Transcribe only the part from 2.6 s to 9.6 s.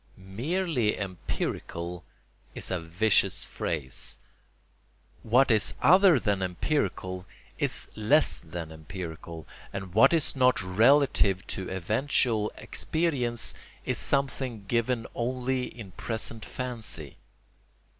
a vicious phrase: what is other than empirical is less than empirical,